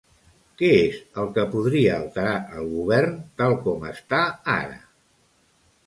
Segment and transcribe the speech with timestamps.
[0.61, 4.27] Què és el que podria alterar el govern tal com està
[4.59, 4.85] ara?